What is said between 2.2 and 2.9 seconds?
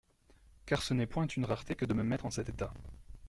en cet état.